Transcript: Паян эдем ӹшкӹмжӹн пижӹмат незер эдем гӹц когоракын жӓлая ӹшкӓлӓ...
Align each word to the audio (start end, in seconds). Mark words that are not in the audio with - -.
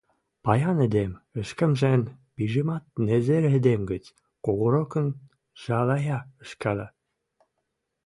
Паян 0.43 0.77
эдем 0.85 1.11
ӹшкӹмжӹн 1.41 2.01
пижӹмат 2.35 2.83
незер 3.05 3.43
эдем 3.57 3.81
гӹц 3.91 4.05
когоракын 4.45 5.07
жӓлая 5.61 6.19
ӹшкӓлӓ... 6.43 6.87